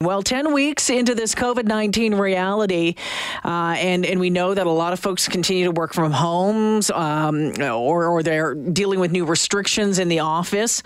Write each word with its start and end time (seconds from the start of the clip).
Well, 0.00 0.22
10 0.22 0.52
weeks 0.52 0.90
into 0.90 1.14
this 1.14 1.36
COVID 1.36 1.66
19 1.66 2.16
reality, 2.16 2.96
uh, 3.44 3.76
and, 3.78 4.04
and 4.04 4.18
we 4.18 4.28
know 4.28 4.52
that 4.52 4.66
a 4.66 4.70
lot 4.70 4.92
of 4.92 4.98
folks 4.98 5.28
continue 5.28 5.66
to 5.66 5.70
work 5.70 5.94
from 5.94 6.10
homes 6.10 6.90
um, 6.90 7.52
or, 7.62 8.06
or 8.06 8.20
they're 8.24 8.56
dealing 8.56 8.98
with 8.98 9.12
new 9.12 9.24
restrictions 9.24 10.00
in 10.00 10.08
the 10.08 10.18
office. 10.18 10.82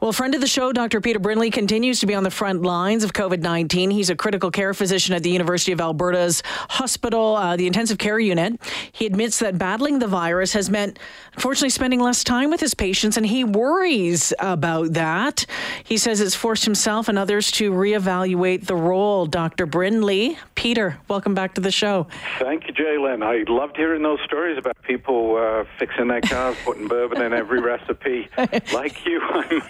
Well, 0.00 0.10
friend 0.10 0.34
of 0.34 0.40
the 0.40 0.48
show, 0.48 0.72
Dr. 0.72 1.00
Peter 1.00 1.20
Brindley, 1.20 1.50
continues 1.52 2.00
to 2.00 2.06
be 2.06 2.16
on 2.16 2.24
the 2.24 2.32
front 2.32 2.62
lines 2.62 3.04
of 3.04 3.12
COVID 3.12 3.40
19. 3.42 3.92
He's 3.92 4.10
a 4.10 4.16
critical 4.16 4.50
care 4.50 4.74
physician 4.74 5.14
at 5.14 5.22
the 5.22 5.30
University 5.30 5.70
of 5.70 5.80
Alberta's 5.80 6.42
hospital, 6.68 7.36
uh, 7.36 7.56
the 7.56 7.68
intensive 7.68 7.98
care 7.98 8.18
unit. 8.18 8.60
He 8.90 9.06
admits 9.06 9.38
that 9.38 9.56
battling 9.56 10.00
the 10.00 10.08
virus 10.08 10.52
has 10.54 10.68
meant, 10.68 10.98
unfortunately, 11.34 11.70
spending 11.70 12.00
less 12.00 12.24
time 12.24 12.50
with 12.50 12.60
his 12.60 12.74
patients, 12.74 13.16
and 13.16 13.24
he 13.24 13.44
worries 13.44 14.34
about 14.40 14.94
that. 14.94 15.46
He 15.84 15.96
says 15.96 16.20
it's 16.20 16.34
forced 16.34 16.64
himself 16.64 17.08
and 17.08 17.16
others 17.16 17.52
to 17.52 17.70
reevaluate 17.70 18.47
the 18.56 18.76
role, 18.76 19.26
Dr. 19.26 19.66
Brindley. 19.66 20.38
Peter, 20.54 20.98
welcome 21.08 21.34
back 21.34 21.54
to 21.54 21.60
the 21.60 21.70
show. 21.70 22.06
Thank 22.38 22.66
you, 22.66 22.74
J'lyn. 22.74 23.22
I 23.22 23.50
loved 23.50 23.76
hearing 23.76 24.02
those 24.02 24.18
stories 24.24 24.58
about 24.58 24.80
people 24.82 25.36
uh, 25.36 25.64
fixing 25.78 26.08
their 26.08 26.20
cars, 26.20 26.56
putting 26.64 26.88
bourbon 26.88 27.22
in 27.22 27.32
every 27.32 27.60
recipe. 27.60 28.28
like 28.72 29.04
you, 29.04 29.20
I'm 29.22 29.62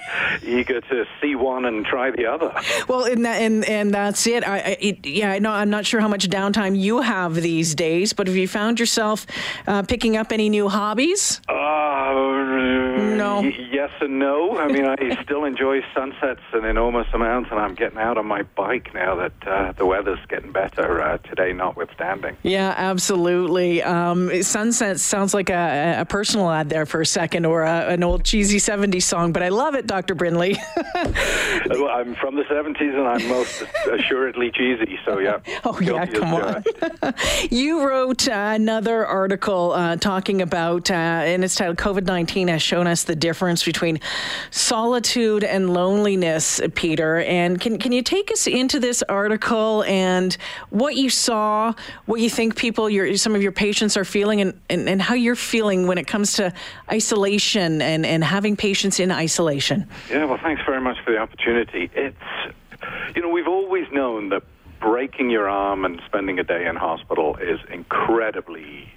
eager 0.42 0.80
to 0.80 1.04
see 1.20 1.34
one 1.34 1.64
and 1.64 1.84
try 1.84 2.10
the 2.10 2.26
other. 2.26 2.54
Well, 2.88 3.04
and 3.04 3.24
that, 3.24 3.42
and, 3.42 3.64
and 3.64 3.92
that's 3.92 4.26
it. 4.26 4.46
I, 4.46 4.76
it. 4.80 5.06
Yeah, 5.06 5.32
I 5.32 5.38
know. 5.40 5.50
I'm 5.50 5.70
not 5.70 5.84
sure 5.84 6.00
how 6.00 6.08
much 6.08 6.28
downtime 6.28 6.78
you 6.78 7.00
have 7.00 7.34
these 7.34 7.74
days, 7.74 8.12
but 8.12 8.26
have 8.26 8.36
you 8.36 8.48
found 8.48 8.80
yourself 8.80 9.26
uh, 9.66 9.82
picking 9.82 10.16
up 10.16 10.32
any 10.32 10.48
new 10.48 10.68
hobbies? 10.68 11.40
Uh, 11.48 11.52
no. 12.12 13.40
Y- 13.40 13.68
yes 13.70 13.90
and 14.00 14.18
no. 14.18 14.56
I 14.58 14.68
mean, 14.68 14.84
I 14.84 15.22
still 15.22 15.44
enjoy 15.44 15.82
sunsets 15.94 16.40
an 16.52 16.64
enormous 16.64 17.06
amount, 17.12 17.50
and 17.50 17.60
I'm 17.60 17.74
getting 17.74 17.98
out 17.98 18.18
on 18.18 18.26
my 18.26 18.42
bike 18.42 18.92
now 18.94 19.14
that 19.16 19.46
uh, 19.46 19.72
the 19.72 19.86
weather's 19.86 20.18
getting 20.28 20.52
better 20.52 21.02
uh, 21.02 21.18
today, 21.18 21.52
notwithstanding. 21.52 22.36
Yeah, 22.42 22.74
absolutely. 22.76 23.82
Um, 23.82 24.42
sunsets 24.42 25.02
sounds 25.02 25.34
like 25.34 25.50
a, 25.50 25.96
a, 26.00 26.04
personal 26.04 26.50
ad 26.50 26.68
there 26.70 26.86
for 26.86 27.00
a 27.00 27.06
second, 27.06 27.46
or 27.46 27.62
a, 27.62 27.88
an 27.88 28.02
old 28.02 28.24
cheesy 28.24 28.58
'70s 28.58 29.02
song, 29.02 29.32
but 29.32 29.42
I 29.42 29.48
love 29.48 29.74
it, 29.74 29.86
Dr. 29.86 30.14
Brindley. 30.14 30.56
well, 31.68 31.88
I'm 31.88 32.14
from 32.16 32.36
the 32.36 32.44
'70s, 32.44 32.80
and 32.80 33.06
I'm 33.06 33.28
most 33.28 33.64
assuredly 33.92 34.50
cheesy. 34.50 34.98
So 35.04 35.18
yeah. 35.18 35.38
Oh 35.64 35.78
yeah, 35.80 36.06
come 36.06 36.34
on. 36.34 36.64
you 37.50 37.86
wrote 37.86 38.26
another 38.28 39.06
article 39.06 39.72
uh, 39.72 39.96
talking 39.96 40.42
about, 40.42 40.90
uh, 40.90 40.94
and 40.94 41.44
it's 41.44 41.54
titled 41.54 41.78
"COVID-19 41.98 42.48
has 42.48 42.62
shown 42.62 42.86
us 42.86 43.04
the 43.04 43.16
difference 43.16 43.64
between 43.64 44.00
solitude 44.50 45.44
and 45.44 45.72
loneliness, 45.72 46.60
Peter. 46.74 47.18
And 47.20 47.60
can, 47.60 47.78
can 47.78 47.92
you 47.92 48.02
take 48.02 48.30
us 48.30 48.46
into 48.46 48.78
this 48.80 49.02
article 49.08 49.82
and 49.84 50.36
what 50.70 50.96
you 50.96 51.10
saw, 51.10 51.72
what 52.06 52.20
you 52.20 52.30
think 52.30 52.56
people, 52.56 52.88
your, 52.88 53.16
some 53.16 53.34
of 53.34 53.42
your 53.42 53.52
patients 53.52 53.96
are 53.96 54.04
feeling, 54.04 54.40
and, 54.40 54.60
and, 54.70 54.88
and 54.88 55.02
how 55.02 55.14
you're 55.14 55.36
feeling 55.36 55.86
when 55.86 55.98
it 55.98 56.06
comes 56.06 56.34
to 56.34 56.52
isolation 56.90 57.82
and, 57.82 58.06
and 58.06 58.22
having 58.22 58.56
patients 58.56 59.00
in 59.00 59.10
isolation? 59.10 59.86
Yeah, 60.10 60.24
well, 60.24 60.38
thanks 60.42 60.62
very 60.64 60.80
much 60.80 60.98
for 61.04 61.12
the 61.12 61.18
opportunity. 61.18 61.90
It's, 61.94 62.16
you 63.14 63.22
know, 63.22 63.28
we've 63.28 63.48
always 63.48 63.86
known 63.92 64.28
that 64.30 64.42
breaking 64.80 65.30
your 65.30 65.48
arm 65.48 65.84
and 65.84 66.00
spending 66.06 66.38
a 66.38 66.44
day 66.44 66.66
in 66.66 66.76
hospital 66.76 67.36
is 67.36 67.58
incredibly 67.70 68.88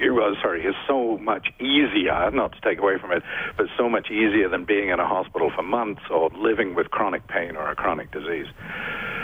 well, 0.00 0.34
sorry, 0.42 0.62
is 0.64 0.74
so 0.86 1.18
much 1.18 1.48
easier, 1.60 2.30
not 2.30 2.52
to 2.52 2.60
take 2.60 2.78
away 2.78 2.98
from 3.00 3.12
it, 3.12 3.22
but 3.56 3.66
so 3.76 3.88
much 3.88 4.10
easier 4.10 4.48
than 4.48 4.64
being 4.64 4.88
in 4.90 5.00
a 5.00 5.06
hospital 5.06 5.50
for 5.54 5.62
months 5.62 6.02
or 6.10 6.30
living 6.36 6.74
with 6.74 6.90
chronic 6.90 7.26
pain 7.28 7.56
or 7.56 7.70
a 7.70 7.74
chronic 7.74 8.10
disease. 8.10 8.46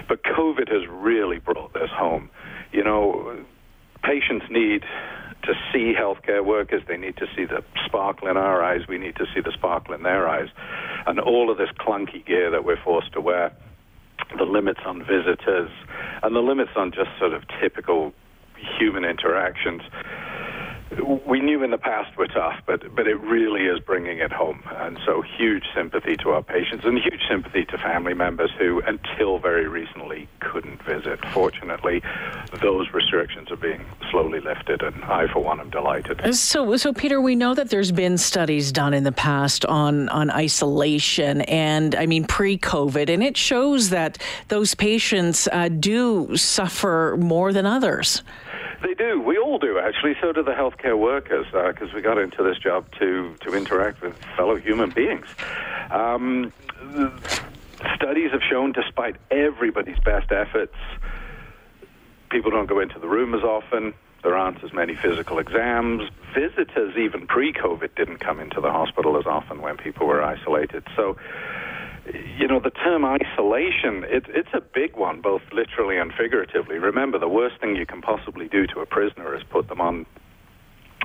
But 0.08 0.22
COVID 0.22 0.70
has 0.70 0.88
really 0.88 1.38
brought 1.38 1.72
this 1.72 1.90
home. 1.90 2.30
You 2.72 2.84
know, 2.84 3.44
patients 4.02 4.46
need 4.50 4.82
to 5.44 5.52
see 5.72 5.94
healthcare 5.98 6.44
workers. 6.44 6.82
They 6.88 6.96
need 6.96 7.16
to 7.18 7.26
see 7.36 7.44
the 7.44 7.62
sparkle 7.86 8.28
in 8.28 8.36
our 8.36 8.62
eyes. 8.62 8.82
We 8.88 8.98
need 8.98 9.16
to 9.16 9.26
see 9.34 9.40
the 9.40 9.52
sparkle 9.52 9.94
in 9.94 10.02
their 10.02 10.28
eyes. 10.28 10.48
And 11.06 11.20
all 11.20 11.50
of 11.50 11.58
this 11.58 11.70
clunky 11.78 12.24
gear 12.24 12.50
that 12.50 12.64
we're 12.64 12.82
forced 12.82 13.12
to 13.12 13.20
wear, 13.20 13.52
the 14.36 14.44
limits 14.44 14.80
on 14.86 15.00
visitors, 15.00 15.70
and 16.22 16.34
the 16.34 16.40
limits 16.40 16.70
on 16.76 16.92
just 16.92 17.10
sort 17.18 17.32
of 17.32 17.42
typical 17.60 18.12
human 18.78 19.04
interactions 19.04 19.82
we 21.26 21.40
knew 21.40 21.62
in 21.62 21.70
the 21.70 21.78
past 21.78 22.16
were 22.16 22.26
tough, 22.26 22.60
but 22.66 22.94
but 22.94 23.06
it 23.06 23.20
really 23.20 23.62
is 23.62 23.80
bringing 23.80 24.18
it 24.18 24.32
home, 24.32 24.62
and 24.76 24.98
so 25.04 25.22
huge 25.22 25.64
sympathy 25.74 26.16
to 26.16 26.30
our 26.30 26.42
patients 26.42 26.84
and 26.84 26.98
huge 26.98 27.20
sympathy 27.28 27.64
to 27.66 27.78
family 27.78 28.14
members 28.14 28.50
who, 28.58 28.80
until 28.82 29.38
very 29.38 29.66
recently, 29.66 30.28
couldn't 30.40 30.82
visit. 30.82 31.24
Fortunately, 31.32 32.02
those 32.60 32.92
restrictions 32.92 33.50
are 33.50 33.56
being 33.56 33.84
slowly 34.10 34.40
lifted, 34.40 34.82
and 34.82 35.04
I, 35.04 35.26
for 35.32 35.40
one, 35.40 35.60
am 35.60 35.70
delighted. 35.70 36.34
So, 36.34 36.76
so 36.76 36.92
Peter, 36.92 37.20
we 37.20 37.34
know 37.34 37.54
that 37.54 37.70
there's 37.70 37.92
been 37.92 38.18
studies 38.18 38.72
done 38.72 38.94
in 38.94 39.04
the 39.04 39.12
past 39.12 39.64
on 39.64 40.08
on 40.10 40.30
isolation, 40.30 41.42
and 41.42 41.94
I 41.94 42.06
mean 42.06 42.24
pre-COVID, 42.24 43.08
and 43.08 43.22
it 43.22 43.36
shows 43.36 43.90
that 43.90 44.18
those 44.48 44.74
patients 44.74 45.48
uh, 45.52 45.68
do 45.68 46.36
suffer 46.36 47.16
more 47.18 47.52
than 47.52 47.66
others. 47.66 48.22
They 48.84 48.92
do. 48.92 49.18
We 49.18 49.38
all 49.38 49.58
do, 49.58 49.78
actually. 49.78 50.14
So 50.20 50.32
do 50.32 50.42
the 50.42 50.52
healthcare 50.52 50.98
workers, 50.98 51.46
because 51.46 51.88
uh, 51.88 51.96
we 51.96 52.02
got 52.02 52.18
into 52.18 52.42
this 52.42 52.58
job 52.58 52.84
to, 52.98 53.34
to 53.40 53.54
interact 53.54 54.02
with 54.02 54.14
fellow 54.36 54.56
human 54.56 54.90
beings. 54.90 55.26
Um, 55.90 56.52
studies 57.94 58.30
have 58.32 58.42
shown, 58.48 58.72
despite 58.72 59.16
everybody's 59.30 59.98
best 60.00 60.30
efforts, 60.30 60.74
people 62.30 62.50
don't 62.50 62.66
go 62.66 62.78
into 62.78 62.98
the 62.98 63.08
room 63.08 63.34
as 63.34 63.42
often. 63.42 63.94
There 64.22 64.36
aren't 64.36 64.62
as 64.62 64.74
many 64.74 64.94
physical 64.94 65.38
exams. 65.38 66.10
Visitors, 66.34 66.94
even 66.98 67.26
pre 67.26 67.54
COVID, 67.54 67.94
didn't 67.94 68.18
come 68.18 68.38
into 68.38 68.60
the 68.60 68.70
hospital 68.70 69.16
as 69.16 69.24
often 69.24 69.62
when 69.62 69.78
people 69.78 70.06
were 70.06 70.22
isolated. 70.22 70.84
So, 70.94 71.16
you 72.12 72.46
know, 72.46 72.60
the 72.60 72.70
term 72.70 73.04
isolation, 73.04 74.04
it, 74.04 74.24
it's 74.28 74.52
a 74.52 74.60
big 74.60 74.96
one, 74.96 75.20
both 75.20 75.42
literally 75.52 75.96
and 75.96 76.12
figuratively. 76.12 76.78
Remember, 76.78 77.18
the 77.18 77.28
worst 77.28 77.60
thing 77.60 77.76
you 77.76 77.86
can 77.86 78.02
possibly 78.02 78.48
do 78.48 78.66
to 78.68 78.80
a 78.80 78.86
prisoner 78.86 79.34
is 79.34 79.42
put 79.44 79.68
them 79.68 79.80
on 79.80 80.06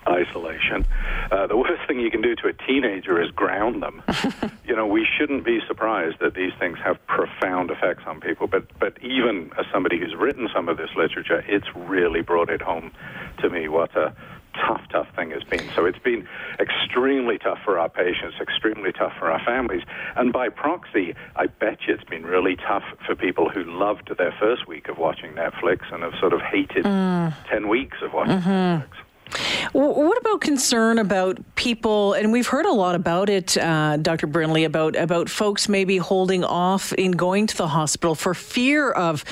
isolation. 0.07 0.85
Uh, 1.31 1.47
the 1.47 1.57
worst 1.57 1.81
thing 1.87 1.99
you 1.99 2.11
can 2.11 2.21
do 2.21 2.35
to 2.35 2.47
a 2.47 2.53
teenager 2.53 3.21
is 3.21 3.31
ground 3.31 3.81
them. 3.81 4.01
you 4.65 4.75
know, 4.75 4.87
we 4.87 5.07
shouldn't 5.17 5.45
be 5.45 5.59
surprised 5.67 6.17
that 6.19 6.35
these 6.35 6.51
things 6.59 6.77
have 6.83 7.05
profound 7.07 7.71
effects 7.71 8.03
on 8.05 8.19
people. 8.19 8.47
But 8.47 8.67
but 8.79 9.01
even 9.03 9.51
as 9.57 9.65
somebody 9.71 9.99
who's 9.99 10.15
written 10.15 10.49
some 10.53 10.69
of 10.69 10.77
this 10.77 10.89
literature, 10.95 11.43
it's 11.47 11.67
really 11.75 12.21
brought 12.21 12.49
it 12.49 12.61
home 12.61 12.91
to 13.39 13.49
me 13.49 13.67
what 13.67 13.95
a 13.95 14.13
tough, 14.53 14.81
tough 14.89 15.07
thing 15.15 15.31
has 15.31 15.43
been. 15.43 15.69
So 15.75 15.85
it's 15.85 15.99
been 15.99 16.27
extremely 16.59 17.37
tough 17.37 17.59
for 17.63 17.79
our 17.79 17.89
patients, 17.89 18.35
extremely 18.41 18.91
tough 18.91 19.13
for 19.17 19.31
our 19.31 19.43
families. 19.43 19.83
And 20.15 20.31
by 20.31 20.49
proxy, 20.49 21.15
I 21.35 21.47
bet 21.47 21.79
you 21.87 21.93
it's 21.93 22.03
been 22.03 22.25
really 22.25 22.55
tough 22.55 22.83
for 23.05 23.15
people 23.15 23.49
who 23.49 23.63
loved 23.63 24.11
their 24.17 24.33
first 24.39 24.67
week 24.67 24.87
of 24.89 24.97
watching 24.97 25.33
Netflix 25.33 25.91
and 25.91 26.03
have 26.03 26.13
sort 26.19 26.33
of 26.33 26.41
hated 26.41 26.85
mm. 26.85 27.33
10 27.49 27.67
weeks 27.67 27.97
of 28.01 28.13
watching 28.13 28.39
mm-hmm. 28.39 28.49
Netflix. 28.49 29.05
What 29.73 30.17
about 30.17 30.41
concern 30.41 30.97
about 30.97 31.37
people? 31.55 32.13
And 32.13 32.31
we've 32.31 32.47
heard 32.47 32.65
a 32.65 32.71
lot 32.71 32.95
about 32.95 33.29
it, 33.29 33.57
uh, 33.57 33.97
Dr. 33.97 34.25
Brindley, 34.25 34.63
about 34.63 34.95
about 34.95 35.29
folks 35.29 35.69
maybe 35.69 35.97
holding 35.97 36.43
off 36.43 36.93
in 36.93 37.11
going 37.11 37.45
to 37.47 37.55
the 37.55 37.67
hospital 37.67 38.15
for 38.15 38.33
fear 38.33 38.89
of 38.89 39.23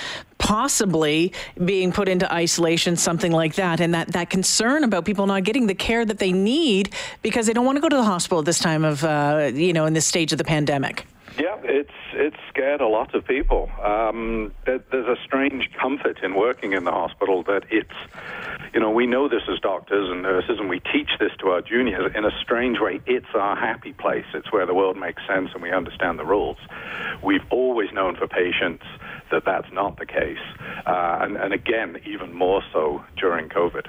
possibly 0.48 1.34
being 1.66 1.92
put 1.92 2.08
into 2.08 2.26
isolation, 2.34 2.96
something 2.96 3.34
like 3.34 3.56
that, 3.56 3.82
and 3.82 3.94
that 3.94 4.08
that 4.14 4.30
concern 4.30 4.86
about 4.86 5.04
people 5.04 5.28
not 5.28 5.44
getting 5.44 5.68
the 5.68 5.76
care 5.76 6.06
that 6.06 6.20
they 6.20 6.32
need 6.32 6.94
because 7.22 7.48
they 7.48 7.54
don't 7.54 7.66
want 7.66 7.76
to 7.76 7.82
go 7.82 7.90
to 7.90 7.98
the 7.98 8.04
hospital 8.06 8.40
at 8.40 8.46
this 8.46 8.60
time 8.60 8.86
of 8.86 9.04
uh, 9.04 9.52
you 9.54 9.74
know 9.74 9.86
in 9.86 9.94
this 9.94 10.06
stage 10.06 10.32
of 10.32 10.38
the 10.38 10.46
pandemic. 10.46 11.06
Yeah, 11.38 11.58
it's 11.64 11.92
it's 12.14 12.38
scared 12.48 12.80
a 12.80 12.88
lot 12.88 13.14
of 13.14 13.28
people. 13.28 13.70
Um, 13.84 14.54
there, 14.66 14.80
there's 14.90 15.20
a 15.20 15.22
strange 15.26 15.70
comfort 15.80 16.20
in 16.24 16.34
working 16.34 16.72
in 16.72 16.86
the 16.86 16.92
hospital 16.92 17.44
that 17.44 17.64
it's, 17.70 18.00
you 18.74 18.80
know, 18.80 18.90
we 18.90 19.06
know 19.06 19.28
this 19.28 19.44
as 19.52 19.60
doctors 19.60 20.10
and 20.10 20.24
nurses, 20.24 20.60
and 20.60 20.70
we 20.70 20.80
teach 20.80 21.10
this 21.20 21.32
to 21.40 21.50
our 21.50 21.62
juniors 21.62 22.12
in 22.16 22.24
a 22.26 22.32
strange 22.42 22.80
way. 22.80 23.02
It's 23.06 23.34
our 23.36 23.56
happy 23.56 23.94
place. 23.94 24.26
It's 24.34 24.52
where 24.52 24.66
the 24.66 24.74
world 24.74 24.98
makes 24.98 25.22
sense 25.28 25.50
and 25.54 25.62
we 25.62 25.72
understand 25.72 26.18
the 26.18 26.26
rules. 26.26 26.58
We've 27.22 27.46
always 27.52 27.92
known 27.92 28.16
for 28.16 28.28
patients 28.28 28.86
that 29.32 29.46
that's 29.46 29.72
not 29.72 29.98
the 29.98 30.06
case, 30.06 30.38
uh, 30.86 31.20
and, 31.22 31.38
and 31.38 31.54
again, 31.54 32.00
even 32.06 32.34
more 32.34 32.62
so 32.74 33.04
during 33.18 33.50
COVID. 33.50 33.88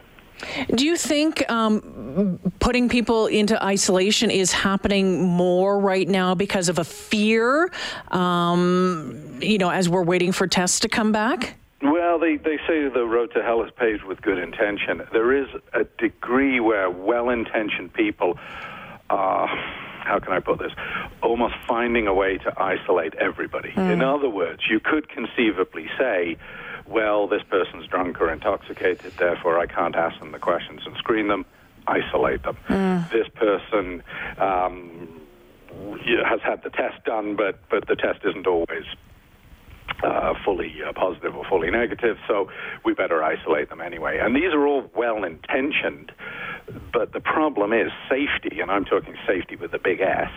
Do 0.75 0.87
you 0.87 0.97
think 0.97 1.51
um, 1.51 2.39
putting 2.61 2.89
people 2.89 3.27
into 3.27 3.63
isolation 3.63 4.31
is 4.31 4.53
happening 4.53 5.25
more 5.25 5.81
right 5.81 6.07
now 6.07 6.35
because 6.35 6.69
of 6.69 6.79
a 6.79 6.85
fear, 6.85 7.73
um, 8.13 9.39
you 9.41 9.59
know, 9.59 9.71
as 9.71 9.89
we're 9.89 10.05
waiting 10.05 10.31
for 10.31 10.47
tests 10.47 10.81
to 10.81 10.89
come 10.89 11.11
back? 11.11 11.57
Well, 11.83 12.19
they, 12.19 12.37
they 12.37 12.59
say 12.67 12.89
the 12.89 13.07
road 13.07 13.33
to 13.35 13.43
hell 13.43 13.63
is 13.63 13.71
paved 13.77 14.05
with 14.05 14.21
good 14.21 14.39
intention. 14.39 15.07
There 15.13 15.33
is 15.33 15.49
a 15.73 15.85
degree 15.99 16.59
where 16.61 16.91
well 16.91 17.31
intentioned 17.31 17.93
people 17.93 18.39
are, 19.11 19.49
how 20.09 20.19
can 20.19 20.33
I 20.33 20.41
put 20.41 20.59
this, 20.59 20.73
almost 21.23 21.55
finding 21.67 22.07
a 22.07 22.15
way 22.15 22.39
to 22.39 22.51
isolate 22.61 23.15
everybody. 23.17 23.73
In 23.93 24.03
other 24.03 24.29
words, 24.29 24.63
you 24.69 24.81
could 24.81 25.09
conceivably 25.09 25.87
say, 25.99 26.37
well, 26.87 27.29
this 27.29 27.43
person's 27.43 27.87
drunk 27.87 28.21
or 28.21 28.33
intoxicated, 28.33 29.13
therefore 29.19 29.59
I 29.59 29.67
can't 29.67 29.95
ask 29.95 30.19
them 30.19 30.33
the 30.33 30.39
questions 30.39 30.81
and 30.87 30.97
screen 30.97 31.29
them, 31.29 31.45
isolate 31.87 32.43
them. 32.43 32.57
This 33.13 33.29
person 33.35 34.03
um, 34.39 35.21
has 36.25 36.41
had 36.41 36.63
the 36.63 36.71
test 36.71 37.05
done, 37.05 37.37
but, 37.37 37.61
but 37.69 37.87
the 37.87 37.97
test 37.97 38.21
isn't 38.25 38.47
always 38.47 38.85
uh, 40.03 40.35
fully 40.45 40.73
uh, 40.87 40.93
positive 40.93 41.37
or 41.37 41.45
fully 41.45 41.71
negative, 41.71 42.17
so 42.27 42.49
we 42.85 42.95
better 42.95 43.23
isolate 43.23 43.69
them 43.69 43.81
anyway. 43.81 44.19
And 44.19 44.35
these 44.35 44.53
are 44.53 44.67
all 44.67 44.91
well 44.95 45.25
intentioned, 45.25 46.13
but 46.93 47.13
the 47.13 47.21
problem 47.21 47.73
is 47.73 47.91
safety, 48.09 48.61
and 48.61 48.71
I'm 48.71 48.85
talking 48.85 49.15
safety 49.27 49.57
with 49.57 49.73
a 49.75 49.79
big 49.79 50.01
S. 50.01 50.31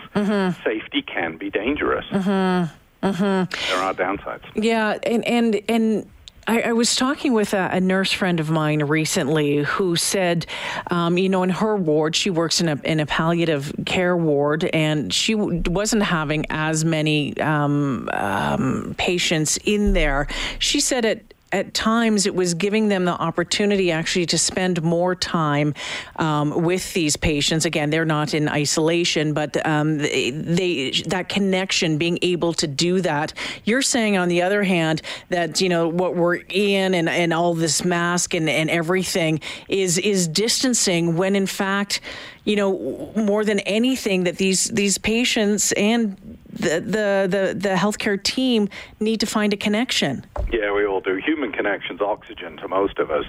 Safety 0.63 1.01
can 1.01 1.37
be 1.37 1.49
dangerous. 1.49 2.05
There 2.11 3.79
are 3.79 3.93
downsides. 3.93 4.43
Yeah, 4.55 4.97
and 5.03 5.25
and 5.27 5.61
and. 5.69 6.09
I, 6.47 6.61
I 6.61 6.71
was 6.73 6.95
talking 6.95 7.33
with 7.33 7.53
a, 7.53 7.69
a 7.71 7.79
nurse 7.79 8.11
friend 8.11 8.39
of 8.39 8.49
mine 8.49 8.81
recently 8.81 9.57
who 9.57 9.95
said, 9.95 10.47
um, 10.89 11.15
you 11.15 11.29
know, 11.29 11.43
in 11.43 11.51
her 11.51 11.75
ward, 11.75 12.15
she 12.15 12.31
works 12.31 12.59
in 12.59 12.67
a 12.67 12.81
in 12.83 12.99
a 12.99 13.05
palliative 13.05 13.71
care 13.85 14.17
ward, 14.17 14.63
and 14.73 15.13
she 15.13 15.35
w- 15.35 15.61
wasn't 15.67 16.01
having 16.01 16.47
as 16.49 16.83
many 16.83 17.39
um, 17.39 18.09
um, 18.11 18.95
patients 18.97 19.57
in 19.65 19.93
there. 19.93 20.27
She 20.57 20.79
said 20.79 21.05
it 21.05 21.30
at 21.51 21.73
times 21.73 22.25
it 22.25 22.35
was 22.35 22.53
giving 22.53 22.87
them 22.87 23.05
the 23.05 23.11
opportunity 23.11 23.91
actually 23.91 24.25
to 24.27 24.37
spend 24.37 24.81
more 24.81 25.15
time 25.15 25.73
um, 26.17 26.63
with 26.63 26.93
these 26.93 27.15
patients. 27.15 27.65
Again, 27.65 27.89
they're 27.89 28.05
not 28.05 28.33
in 28.33 28.47
isolation, 28.47 29.33
but 29.33 29.65
um, 29.65 29.97
they, 29.97 30.31
they 30.31 30.91
that 31.07 31.29
connection, 31.29 31.97
being 31.97 32.19
able 32.21 32.53
to 32.53 32.67
do 32.67 33.01
that. 33.01 33.33
You're 33.65 33.81
saying, 33.81 34.17
on 34.17 34.29
the 34.29 34.41
other 34.41 34.63
hand, 34.63 35.01
that 35.29 35.61
you 35.61 35.69
know 35.69 35.87
what 35.87 36.15
we're 36.15 36.41
in 36.49 36.93
and, 36.93 37.09
and 37.09 37.33
all 37.33 37.53
this 37.53 37.83
mask 37.83 38.33
and, 38.33 38.49
and 38.49 38.69
everything 38.69 39.39
is 39.67 39.97
is 39.97 40.27
distancing 40.27 41.17
when 41.17 41.35
in 41.35 41.47
fact 41.47 42.01
you 42.45 42.55
know 42.55 43.11
more 43.15 43.45
than 43.45 43.59
anything 43.61 44.23
that 44.23 44.37
these 44.37 44.65
these 44.65 44.97
patients 44.97 45.71
and 45.73 46.17
the 46.51 46.79
the 46.79 47.27
the, 47.29 47.53
the 47.57 47.75
healthcare 47.75 48.21
team 48.21 48.69
need 48.99 49.19
to 49.19 49.25
find 49.25 49.53
a 49.53 49.57
connection. 49.57 50.25
Yeah, 50.51 50.73
we 50.73 50.85
all 50.85 50.99
do. 50.99 51.15
Human 51.15 51.51
connection's 51.53 52.01
oxygen 52.01 52.57
to 52.57 52.67
most 52.67 52.99
of 52.99 53.09
us. 53.09 53.25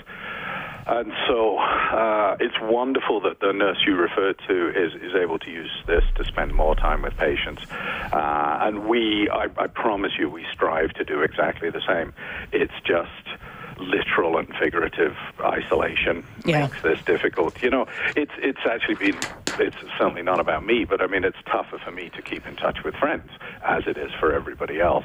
And 0.84 1.12
so 1.28 1.58
uh, 1.58 2.36
it's 2.40 2.56
wonderful 2.60 3.20
that 3.20 3.38
the 3.38 3.52
nurse 3.52 3.78
you 3.86 3.94
referred 3.94 4.40
to 4.48 4.68
is, 4.70 4.92
is 5.00 5.14
able 5.14 5.38
to 5.38 5.50
use 5.50 5.70
this 5.86 6.02
to 6.16 6.24
spend 6.24 6.52
more 6.52 6.74
time 6.74 7.02
with 7.02 7.16
patients. 7.16 7.62
Uh, 7.70 8.58
and 8.62 8.88
we, 8.88 9.30
I, 9.30 9.46
I 9.56 9.68
promise 9.68 10.12
you, 10.18 10.28
we 10.28 10.44
strive 10.52 10.92
to 10.94 11.04
do 11.04 11.22
exactly 11.22 11.70
the 11.70 11.82
same. 11.86 12.12
It's 12.50 12.74
just 12.84 13.38
literal 13.82 14.38
and 14.38 14.48
figurative 14.60 15.16
isolation 15.40 16.24
Yeah. 16.44 16.66
makes 16.66 16.82
this 16.82 16.98
difficult. 17.04 17.62
You 17.62 17.70
know, 17.70 17.86
it's 18.16 18.32
it's 18.38 18.64
actually 18.70 18.94
been 18.96 19.26
it's 19.58 19.76
certainly 19.98 20.22
not 20.22 20.40
about 20.40 20.64
me, 20.64 20.84
but 20.84 21.00
I 21.02 21.06
mean 21.06 21.24
it's 21.24 21.36
tougher 21.46 21.78
for 21.84 21.90
me 21.90 22.10
to 22.16 22.22
keep 22.22 22.46
in 22.46 22.56
touch 22.56 22.78
with 22.84 22.94
friends 22.94 23.30
as 23.64 23.82
it 23.86 23.96
is 23.98 24.10
for 24.18 24.32
everybody 24.32 24.80
else. 24.80 25.04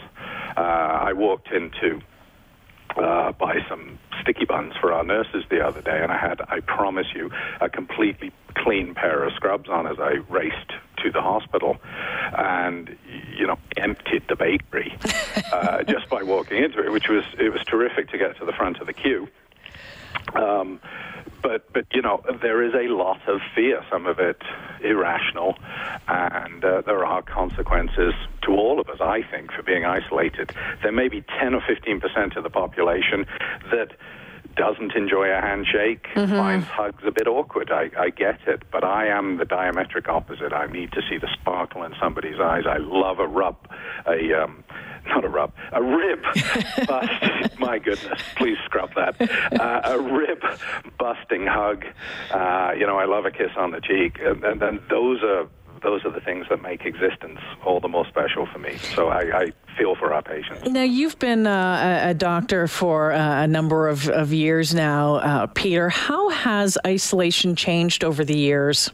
Uh, 0.56 0.62
I 0.62 1.14
walked 1.14 1.50
into 1.52 2.02
uh, 2.96 3.32
buy 3.34 3.60
some 3.70 4.00
sticky 4.22 4.46
buns 4.46 4.74
for 4.80 4.92
our 4.94 5.04
nurses 5.04 5.44
the 5.50 5.60
other 5.66 5.82
day, 5.82 6.02
and 6.02 6.12
I 6.12 6.18
had, 6.18 6.42
I 6.48 6.62
promise 6.62 7.08
you, 7.14 7.30
a 7.62 7.70
completely 7.70 8.32
clean 8.56 8.96
pair 8.96 9.24
of 9.24 9.34
scrubs 9.34 9.70
on 9.70 9.86
as 9.86 9.98
I 10.00 10.14
raced 10.30 10.72
to 11.04 11.12
the 11.12 11.22
hospital, 11.22 11.78
and 12.38 12.98
you 13.36 13.48
know, 13.48 13.58
emptied 13.78 14.24
the 14.28 14.36
bakery 14.36 14.98
uh, 15.52 15.84
just 15.84 16.10
by 16.10 16.24
walking 16.24 16.64
into 16.64 16.84
it, 16.84 16.92
which 16.92 17.10
was 17.10 17.24
it 17.40 17.52
was 17.52 17.64
terrific 17.66 18.10
to 18.10 18.18
get 18.18 18.38
to 18.38 18.46
the 18.46 18.54
front 18.54 18.80
of 18.80 18.88
the 18.88 18.94
queue. 18.94 19.28
Um, 20.34 20.80
but 21.42 21.72
but 21.72 21.86
you 21.94 22.02
know 22.02 22.22
there 22.42 22.64
is 22.64 22.74
a 22.74 22.94
lot 22.94 23.20
of 23.28 23.40
fear, 23.56 23.84
some 23.90 24.06
of 24.06 24.20
it 24.20 24.42
irrational, 24.82 25.58
and 26.08 26.64
uh, 26.64 26.82
there 26.82 27.06
are 27.06 27.22
consequences 27.22 28.14
to 28.42 28.52
all 28.52 28.80
of 28.80 28.90
us. 28.90 29.00
I 29.00 29.22
think 29.24 29.52
for 29.52 29.64
being 29.64 29.86
isolated, 29.86 30.52
there 30.84 30.92
may 30.92 31.08
be 31.08 31.24
ten 31.40 31.54
or 31.54 31.62
fifteen 31.62 32.00
percent 32.00 32.36
of 32.36 32.44
the 32.44 32.50
population 32.50 33.26
that 33.72 33.92
doesn't 34.58 34.94
enjoy 34.96 35.30
a 35.30 35.40
handshake, 35.40 36.08
finds 36.38 36.66
hugs 36.68 37.04
a 37.06 37.12
bit 37.12 37.28
awkward. 37.28 37.72
I, 37.72 37.90
I 37.98 38.10
get 38.10 38.40
it, 38.48 38.64
but 38.72 38.84
I 38.84 39.08
am 39.08 39.38
the 39.38 39.46
diametric 39.46 40.08
opposite. 40.10 40.52
I 40.54 40.66
need 40.68 40.92
to 40.94 41.02
see 41.10 41.18
the 41.18 41.30
sparkle 41.40 41.84
in 41.84 41.94
somebody's 42.02 42.40
eyes. 42.40 42.64
I 42.68 42.78
love 42.78 43.20
a 43.20 43.28
rub, 43.28 43.56
a 44.08 44.34
um, 44.44 44.64
not 45.08 45.24
a 45.24 45.30
rub, 45.30 45.54
a 45.72 45.82
rib 45.82 46.22
bust. 46.88 47.60
My 47.60 47.80
goodness, 47.80 48.22
please 48.36 48.58
scrub 48.66 48.90
that. 48.96 49.16
Uh, 49.60 49.82
a 49.86 50.00
rib 50.00 50.44
busting 51.00 51.46
hug. 51.48 51.86
Uh, 52.32 52.72
you 52.78 52.86
know, 52.86 52.98
I 52.98 53.06
love 53.06 53.26
a 53.26 53.32
kiss 53.32 53.52
on 53.56 53.72
the 53.72 53.80
cheek, 53.82 54.18
and, 54.20 54.44
and, 54.44 54.62
and 54.62 54.80
those 54.90 55.22
are 55.24 55.48
those 55.82 56.06
are 56.06 56.12
the 56.12 56.22
things 56.22 56.46
that 56.50 56.62
make 56.62 56.86
existence 56.86 57.40
all 57.66 57.80
the 57.80 57.88
more 57.88 58.06
special 58.08 58.46
for 58.46 58.60
me. 58.60 58.78
So 58.78 59.10
I, 59.10 59.42
I 59.42 59.54
feel 59.78 59.96
for 59.96 60.14
our 60.14 60.22
patients. 60.22 60.70
Now, 60.70 60.84
you've 60.84 61.20
been 61.20 61.48
uh, 61.48 62.02
a 62.04 62.14
doctor 62.14 62.68
for 62.68 63.12
uh, 63.12 63.44
a 63.44 63.48
number 63.48 63.88
of, 63.88 64.10
of 64.10 64.34
years 64.34 64.74
now, 64.74 65.16
uh, 65.16 65.48
Peter. 65.48 65.90
How 65.90 66.30
has 66.30 66.78
isolation 66.86 67.56
changed 67.56 68.04
over 68.04 68.26
the 68.26 68.38
years? 68.38 68.90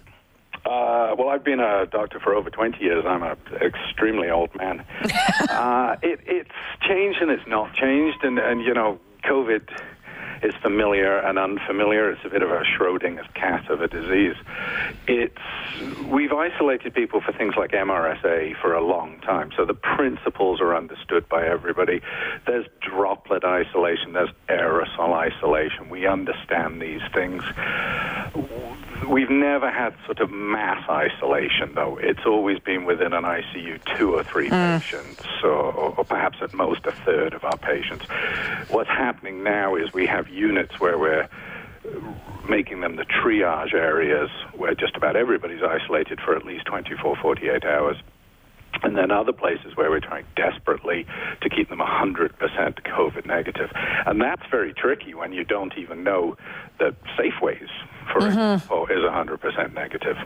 Uh, 0.66 1.14
well, 1.18 1.30
I've 1.30 1.44
been 1.44 1.60
a 1.60 1.86
doctor 1.86 2.20
for 2.20 2.34
over 2.34 2.50
20 2.50 2.82
years. 2.82 3.04
I'm 3.06 3.24
an 3.24 3.38
extremely 3.62 4.30
old 4.30 4.56
man. 4.56 4.86
uh, 5.50 5.98
it, 6.02 6.20
it's 6.26 6.50
changed 6.88 7.22
and 7.22 7.32
it's 7.32 7.48
not 7.48 7.74
changed. 7.74 8.24
And, 8.24 8.40
and, 8.40 8.62
you 8.62 8.74
know, 8.74 9.00
COVID 9.26 9.68
is 10.44 10.54
familiar 10.62 11.18
and 11.18 11.40
unfamiliar. 11.40 12.12
It's 12.12 12.26
a 12.26 12.30
bit 12.30 12.42
of 12.42 12.52
a 12.52 12.64
Schrodinger's 12.64 13.28
cat 13.34 13.70
of 13.70 13.82
a 13.82 13.88
disease. 13.88 14.36
It's, 15.08 15.38
we've 16.12 16.34
isolated 16.34 16.94
people 16.94 17.22
for 17.22 17.32
things 17.32 17.56
like 17.58 17.72
MRSA 17.72 18.60
for 18.62 18.74
a 18.74 18.84
long 18.84 19.20
time. 19.22 19.52
So 19.56 19.66
the 19.66 19.74
principles 19.74 20.62
are 20.62 20.76
understood 20.76 21.28
by 21.30 21.46
everybody. 21.46 22.02
There's 22.46 22.66
droplet 22.82 23.44
isolation, 23.44 24.14
there's 24.14 24.32
aerosol 24.50 25.14
isolation. 25.14 25.90
We 25.90 26.08
understand 26.08 26.82
these 26.82 27.02
things. 27.14 27.44
We've 29.08 29.30
never 29.30 29.70
had 29.70 29.96
sort 30.06 30.20
of 30.20 30.32
mass 30.32 30.88
isolation, 30.90 31.74
though. 31.76 31.98
It's 31.98 32.26
always 32.26 32.60
been 32.60 32.86
within 32.86 33.14
an 33.14 33.24
ICU, 33.24 33.98
two 33.98 34.16
or 34.16 34.24
three 34.24 34.50
mm. 34.50 34.80
patients, 34.80 35.24
or, 35.44 35.74
or 35.74 36.06
perhaps 36.06 36.38
at 36.42 36.54
most 36.54 36.86
a 36.86 36.92
third 36.92 37.34
of 37.34 37.44
our 37.44 37.58
patients. 37.58 38.06
What's 38.70 38.90
happening 38.90 39.44
now 39.44 39.76
is 39.76 39.94
we 39.94 40.06
have 40.08 40.30
units 40.34 40.80
where 40.80 40.98
we're 40.98 41.28
making 42.50 42.82
them 42.82 42.96
the 42.96 43.06
triage 43.06 43.74
areas 43.74 44.30
where 44.56 44.74
just 44.74 44.96
about 44.96 45.16
everybody's 45.16 45.62
isolated 45.64 46.20
for 46.20 46.36
at 46.36 46.46
least 46.46 46.66
24, 46.66 47.16
48 47.22 47.64
hours. 47.66 47.98
And 48.82 48.98
then 48.98 49.12
other 49.12 49.32
places 49.32 49.78
where 49.78 49.90
we're 49.90 50.00
trying 50.00 50.26
desperately 50.36 51.06
to 51.42 51.50
keep 51.50 51.70
them 51.70 51.80
100% 51.80 52.32
COVID 52.38 53.26
negative. 53.26 53.72
And 54.06 54.20
that's 54.20 54.42
very 54.50 54.74
tricky 54.74 55.14
when 55.14 55.32
you 55.32 55.44
don't 55.44 55.78
even 55.78 56.04
know 56.04 56.36
that 56.80 56.96
Safeways, 57.18 57.70
for 58.12 58.20
mm-hmm. 58.20 58.28
example, 58.28 58.88
is 58.88 59.00
100% 59.00 59.74
negative. 59.74 60.18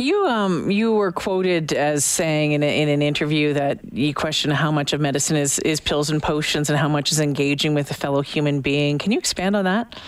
You 0.00 0.26
um 0.26 0.70
you 0.70 0.92
were 0.92 1.12
quoted 1.12 1.74
as 1.74 2.06
saying 2.06 2.52
in, 2.52 2.62
a, 2.62 2.80
in 2.82 2.88
an 2.88 3.02
interview 3.02 3.52
that 3.52 3.80
you 3.92 4.14
question 4.14 4.50
how 4.50 4.70
much 4.70 4.94
of 4.94 5.00
medicine 5.00 5.36
is, 5.36 5.58
is 5.58 5.78
pills 5.78 6.08
and 6.08 6.22
potions 6.22 6.70
and 6.70 6.78
how 6.78 6.88
much 6.88 7.12
is 7.12 7.20
engaging 7.20 7.74
with 7.74 7.90
a 7.90 7.94
fellow 7.94 8.22
human 8.22 8.62
being. 8.62 8.96
Can 8.96 9.12
you 9.12 9.18
expand 9.18 9.56
on 9.56 9.64
that? 9.66 10.00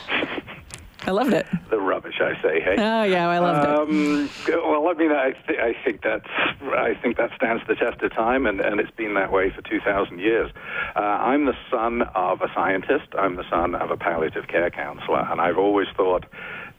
I 1.04 1.10
loved 1.10 1.32
it. 1.32 1.46
The 1.68 1.80
rubbish, 1.80 2.20
I 2.20 2.40
say. 2.40 2.60
Hey. 2.60 2.76
Oh 2.78 3.02
yeah, 3.02 3.28
I 3.28 3.38
loved 3.38 3.68
it. 3.68 3.74
Um, 3.74 4.30
well, 4.48 4.88
I 4.88 4.94
mean, 4.94 5.10
I, 5.10 5.32
th- 5.46 5.58
I 5.58 5.74
think 5.84 6.00
that's 6.02 6.28
I 6.62 6.94
think 7.02 7.16
that 7.16 7.30
stands 7.34 7.62
the 7.66 7.74
test 7.74 8.00
of 8.02 8.12
time, 8.12 8.46
and, 8.46 8.60
and 8.60 8.80
it's 8.80 8.92
been 8.92 9.14
that 9.14 9.32
way 9.32 9.50
for 9.50 9.62
two 9.62 9.80
thousand 9.80 10.20
years. 10.20 10.50
Uh, 10.94 11.00
I'm 11.00 11.44
the 11.46 11.56
son 11.70 12.02
of 12.14 12.40
a 12.40 12.48
scientist. 12.54 13.08
I'm 13.18 13.34
the 13.34 13.44
son 13.50 13.74
of 13.74 13.90
a 13.90 13.96
palliative 13.96 14.46
care 14.46 14.70
counselor, 14.70 15.26
and 15.28 15.40
I've 15.40 15.58
always 15.58 15.88
thought 15.96 16.24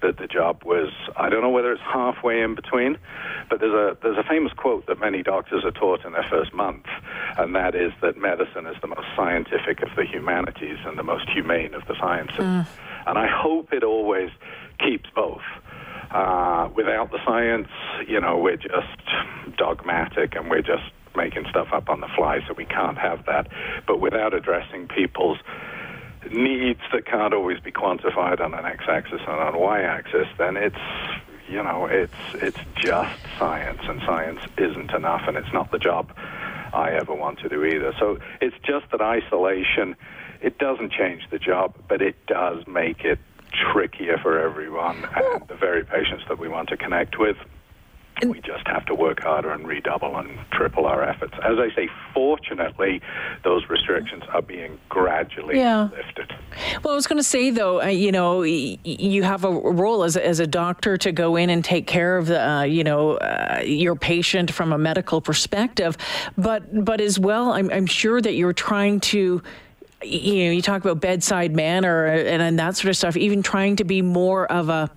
that 0.03 0.17
the 0.17 0.27
job 0.27 0.63
was 0.63 0.91
I 1.15 1.29
don't 1.29 1.41
know 1.41 1.49
whether 1.49 1.71
it's 1.71 1.81
halfway 1.81 2.41
in 2.41 2.53
between, 2.53 2.97
but 3.49 3.59
there's 3.59 3.73
a 3.73 3.97
there's 4.03 4.17
a 4.17 4.23
famous 4.23 4.53
quote 4.53 4.85
that 4.85 4.99
many 4.99 5.23
doctors 5.23 5.63
are 5.65 5.71
taught 5.71 6.05
in 6.05 6.11
their 6.11 6.25
first 6.29 6.53
month, 6.53 6.85
and 7.37 7.55
that 7.55 7.73
is 7.73 7.91
that 8.01 8.17
medicine 8.17 8.67
is 8.67 8.75
the 8.81 8.87
most 8.87 9.07
scientific 9.15 9.81
of 9.81 9.89
the 9.95 10.05
humanities 10.05 10.77
and 10.85 10.97
the 10.97 11.03
most 11.03 11.27
humane 11.29 11.73
of 11.73 11.87
the 11.87 11.95
sciences. 11.99 12.37
And 13.07 13.17
I 13.17 13.27
hope 13.27 13.73
it 13.73 13.83
always 13.83 14.29
keeps 14.79 15.09
both. 15.15 15.41
Uh, 16.11 16.69
without 16.75 17.09
the 17.09 17.17
science, 17.25 17.69
you 18.07 18.19
know, 18.21 18.37
we're 18.37 18.55
just 18.55 19.57
dogmatic 19.57 20.35
and 20.35 20.47
we're 20.49 20.61
just 20.61 20.83
making 21.15 21.45
stuff 21.49 21.67
up 21.73 21.89
on 21.89 22.01
the 22.01 22.07
fly, 22.15 22.39
so 22.47 22.53
we 22.53 22.65
can't 22.65 22.97
have 22.97 23.25
that. 23.25 23.47
But 23.87 23.99
without 23.99 24.33
addressing 24.33 24.87
people's 24.87 25.39
needs 26.31 26.81
that 26.91 27.05
can't 27.05 27.33
always 27.33 27.59
be 27.59 27.71
quantified 27.71 28.39
on 28.39 28.53
an 28.53 28.65
x-axis 28.65 29.19
and 29.19 29.29
on 29.29 29.53
a 29.53 29.59
y-axis, 29.59 30.27
then 30.37 30.57
it's 30.57 30.77
You 31.49 31.61
know, 31.61 31.85
it's 31.85 32.21
it's 32.35 32.63
just 32.75 33.19
science, 33.37 33.81
and 33.83 34.01
science 34.05 34.39
isn't 34.57 34.91
enough, 34.91 35.23
and 35.27 35.35
it's 35.37 35.53
not 35.53 35.71
the 35.71 35.77
job 35.77 36.11
I 36.73 36.91
ever 36.91 37.13
want 37.13 37.39
to 37.39 37.49
do 37.49 37.63
either. 37.65 37.93
So 37.99 38.17
it's 38.41 38.55
just 38.65 38.89
that 38.91 39.01
isolation. 39.01 39.95
It 40.41 40.57
doesn't 40.57 40.91
change 40.91 41.21
the 41.29 41.37
job, 41.37 41.75
but 41.87 42.01
it 42.01 42.15
does 42.25 42.65
make 42.65 43.03
it 43.03 43.19
trickier 43.51 44.17
for 44.17 44.39
everyone 44.39 45.05
and 45.15 45.47
the 45.47 45.55
very 45.55 45.83
patients 45.83 46.23
that 46.27 46.39
we 46.39 46.47
want 46.47 46.69
to 46.69 46.77
connect 46.77 47.19
with. 47.19 47.37
We 48.29 48.41
just 48.41 48.65
have 48.67 48.85
to 48.87 48.95
work 48.95 49.21
harder 49.21 49.51
and 49.51 49.67
redouble 49.67 50.15
and 50.17 50.37
triple 50.51 50.85
our 50.85 51.03
efforts. 51.03 51.33
As 51.43 51.57
I 51.59 51.69
say, 51.75 51.89
fortunately, 52.13 53.01
those 53.43 53.67
restrictions 53.69 54.23
are 54.33 54.41
being 54.41 54.79
gradually 54.89 55.57
Yeah. 55.57 55.89
lifted. 55.95 56.33
Well, 56.83 56.93
I 56.93 56.95
was 56.95 57.07
going 57.07 57.17
to 57.19 57.23
say 57.23 57.49
though, 57.51 57.81
uh, 57.81 57.87
you 57.87 58.11
know, 58.11 58.39
y- 58.39 58.77
you 58.83 59.23
have 59.23 59.43
a 59.43 59.51
role 59.51 60.03
as 60.03 60.15
a, 60.15 60.25
as 60.25 60.39
a 60.39 60.47
doctor 60.47 60.97
to 60.97 61.11
go 61.11 61.35
in 61.35 61.49
and 61.49 61.63
take 61.63 61.87
care 61.87 62.17
of 62.17 62.27
the, 62.27 62.41
uh, 62.49 62.63
you 62.63 62.83
know, 62.83 63.13
uh, 63.17 63.61
your 63.65 63.95
patient 63.95 64.51
from 64.51 64.71
a 64.73 64.77
medical 64.77 65.21
perspective, 65.21 65.97
but 66.37 66.63
but 66.85 66.99
as 67.01 67.19
well, 67.19 67.51
I'm 67.51 67.69
I'm 67.71 67.85
sure 67.85 68.21
that 68.21 68.33
you're 68.33 68.53
trying 68.53 68.99
to. 69.11 69.41
You 70.05 70.45
know, 70.45 70.51
you 70.51 70.61
talk 70.61 70.81
about 70.83 70.99
bedside 70.99 71.55
manner 71.55 72.05
and, 72.05 72.41
and 72.41 72.59
that 72.59 72.75
sort 72.75 72.89
of 72.89 72.97
stuff. 72.97 73.15
Even 73.15 73.41
trying 73.41 73.77
to 73.77 73.85
be 73.85 74.01
more 74.01 74.45
of 74.51 74.67
a, 74.67 74.91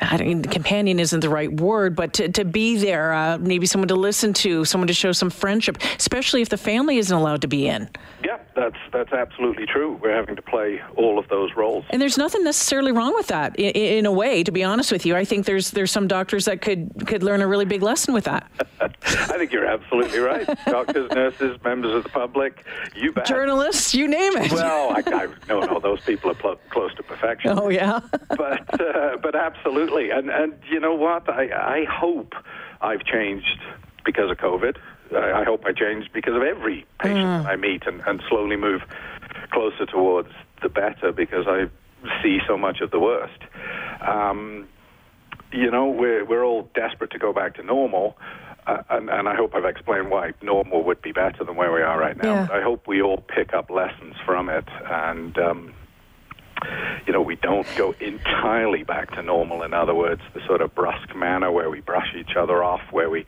I 0.00 0.16
don't, 0.16 0.42
companion 0.42 0.98
isn't 0.98 1.20
the 1.20 1.28
right 1.28 1.52
word, 1.52 1.94
but 1.94 2.14
to, 2.14 2.28
to 2.30 2.44
be 2.44 2.76
there, 2.76 3.12
uh, 3.12 3.38
maybe 3.38 3.66
someone 3.66 3.88
to 3.88 3.94
listen 3.94 4.32
to, 4.34 4.64
someone 4.64 4.88
to 4.88 4.94
show 4.94 5.12
some 5.12 5.30
friendship, 5.30 5.78
especially 5.98 6.42
if 6.42 6.48
the 6.48 6.56
family 6.56 6.98
isn't 6.98 7.16
allowed 7.16 7.42
to 7.42 7.48
be 7.48 7.68
in. 7.68 7.88
Yeah, 8.24 8.38
that's 8.60 8.76
that's 8.92 9.12
absolutely 9.12 9.64
true. 9.64 9.98
We're 10.02 10.14
having 10.14 10.36
to 10.36 10.42
play 10.42 10.82
all 10.96 11.18
of 11.18 11.28
those 11.28 11.54
roles. 11.56 11.84
And 11.90 12.00
there's 12.00 12.18
nothing 12.18 12.44
necessarily 12.44 12.92
wrong 12.92 13.14
with 13.14 13.28
that. 13.28 13.58
In, 13.58 13.70
in 13.70 14.06
a 14.06 14.12
way, 14.12 14.42
to 14.44 14.52
be 14.52 14.62
honest 14.62 14.92
with 14.92 15.06
you, 15.06 15.16
I 15.16 15.24
think 15.24 15.46
there's 15.46 15.70
there's 15.70 15.90
some 15.90 16.06
doctors 16.06 16.44
that 16.44 16.60
could 16.60 16.90
could 17.06 17.22
learn 17.22 17.40
a 17.40 17.46
really 17.46 17.64
big 17.64 17.82
lesson 17.82 18.12
with 18.12 18.24
that. 18.24 18.50
I 18.80 19.38
think 19.38 19.52
you're 19.52 19.66
absolutely 19.66 20.18
right. 20.18 20.46
Doctors, 20.66 21.10
nurses, 21.12 21.58
members 21.64 21.94
of 21.94 22.02
the 22.02 22.10
public, 22.10 22.64
you 22.94 23.12
bet. 23.12 23.26
Journalists, 23.26 23.94
you 23.94 24.06
name 24.06 24.36
it. 24.36 24.52
Well, 24.52 24.90
I, 24.90 25.02
I, 25.06 25.28
no, 25.48 25.60
no, 25.60 25.80
those 25.80 26.00
people 26.02 26.30
are 26.30 26.34
pl- 26.34 26.60
close 26.68 26.94
to 26.96 27.02
perfection. 27.02 27.58
oh 27.58 27.70
yeah. 27.70 28.00
but 28.28 28.80
uh, 28.80 29.16
but 29.22 29.34
absolutely, 29.34 30.10
and 30.10 30.28
and 30.28 30.54
you 30.70 30.80
know 30.80 30.94
what? 30.94 31.28
I 31.30 31.80
I 31.80 31.84
hope 31.84 32.34
I've 32.82 33.04
changed 33.04 33.60
because 34.04 34.30
of 34.30 34.36
COVID. 34.36 34.76
I, 35.14 35.40
I 35.40 35.44
hope 35.44 35.64
I 35.64 35.72
change 35.72 36.10
because 36.12 36.34
of 36.34 36.42
every 36.42 36.86
patient 37.00 37.46
I 37.46 37.56
meet, 37.56 37.86
and, 37.86 38.02
and 38.06 38.22
slowly 38.28 38.56
move 38.56 38.82
closer 39.50 39.86
towards 39.86 40.30
the 40.62 40.68
better 40.68 41.12
because 41.12 41.46
I 41.46 41.68
see 42.22 42.38
so 42.46 42.56
much 42.56 42.80
of 42.80 42.90
the 42.90 43.00
worst. 43.00 43.40
Um, 44.00 44.68
you 45.52 45.70
know, 45.70 45.88
we're 45.88 46.24
we're 46.24 46.44
all 46.44 46.68
desperate 46.74 47.10
to 47.12 47.18
go 47.18 47.32
back 47.32 47.54
to 47.56 47.62
normal. 47.62 48.16
Uh, 48.66 48.82
and, 48.90 49.08
and 49.08 49.26
I 49.26 49.34
hope 49.34 49.54
I've 49.54 49.64
explained 49.64 50.10
why 50.10 50.32
normal 50.42 50.84
would 50.84 51.00
be 51.00 51.12
better 51.12 51.44
than 51.44 51.56
where 51.56 51.72
we 51.72 51.80
are 51.80 51.98
right 51.98 52.16
now. 52.16 52.34
Yeah. 52.34 52.48
I 52.52 52.60
hope 52.60 52.86
we 52.86 53.00
all 53.00 53.16
pick 53.16 53.54
up 53.54 53.70
lessons 53.70 54.14
from 54.24 54.50
it 54.50 54.68
and 54.84 55.36
um, 55.38 55.72
you 57.06 57.12
know, 57.12 57.22
we 57.22 57.36
don't 57.36 57.66
go 57.76 57.94
entirely 58.00 58.82
back 58.82 59.10
to 59.12 59.22
normal. 59.22 59.62
In 59.62 59.74
other 59.74 59.94
words, 59.94 60.20
the 60.34 60.40
sort 60.46 60.60
of 60.60 60.74
brusque 60.74 61.14
manner 61.16 61.50
where 61.50 61.70
we 61.70 61.80
brush 61.80 62.14
each 62.18 62.36
other 62.36 62.62
off, 62.62 62.80
where 62.90 63.10
we 63.10 63.26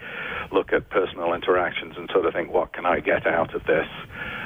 look 0.51 0.73
at 0.73 0.91
personal 0.91 1.35
interactions 1.35 1.95
and 1.97 2.09
sort 2.13 2.27
of 2.27 2.33
think, 2.33 2.53
what 2.53 2.73
can 2.73 2.87
I 2.87 3.01
get 3.01 3.27
out 3.27 3.55
of 3.55 3.65
this? 3.65 3.89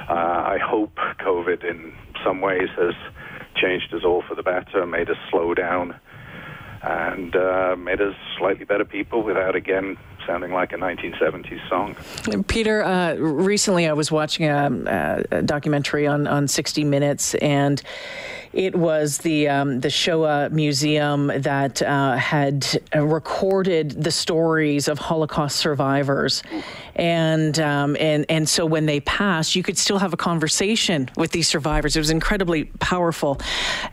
Uh, 0.09 0.13
I 0.13 0.59
hope 0.63 0.95
COVID 1.21 1.65
in 1.65 1.93
some 2.25 2.41
ways 2.41 2.69
has 2.77 2.95
changed 3.57 3.93
us 3.95 4.05
all 4.05 4.23
for 4.23 4.35
the 4.35 4.43
better, 4.43 4.87
made 4.87 5.11
us 5.11 5.17
slow 5.31 5.55
down, 5.55 5.99
and 6.83 7.35
uh, 7.35 7.75
made 7.77 8.01
us 8.01 8.15
slightly 8.39 8.65
better 8.65 8.85
people 8.85 9.23
without, 9.23 9.57
again, 9.57 9.97
sounding 10.27 10.53
like 10.53 10.73
a 10.73 10.77
1970s 10.77 11.69
song. 11.69 11.97
Peter, 12.45 12.83
uh, 12.83 13.15
recently 13.15 13.89
I 13.89 13.93
was 13.93 14.11
watching 14.11 14.47
a, 14.47 15.25
a 15.31 15.43
documentary 15.43 16.07
on, 16.07 16.27
on 16.27 16.49
60 16.49 16.85
Minutes, 16.85 17.35
and 17.37 17.83
it 18.57 18.75
was 18.75 19.19
the 19.19 19.49
um, 19.49 19.81
the 19.81 19.91
Shoah 19.91 20.49
Museum 20.51 21.27
that 21.37 21.83
uh, 21.83 22.17
had 22.17 22.67
uh, 22.95 23.05
recorded 23.05 24.03
the 24.03 24.11
stories 24.11 24.89
of 24.89 24.99
Holocaust 24.99 25.57
survivors, 25.57 26.43
and 26.95 27.59
um, 27.59 27.97
and 28.01 28.25
and 28.31 28.49
so 28.49 28.65
when 28.65 28.87
they 28.87 29.01
passed, 29.01 29.57
you 29.57 29.63
could 29.63 29.77
still 29.77 29.99
have 29.99 30.15
a 30.15 30.17
conversation 30.17 31.11
with 31.19 31.33
these 31.33 31.49
survivors. 31.49 31.97
It 31.97 31.99
was 31.99 32.11
incredibly 32.11 32.65
powerful, 32.81 33.39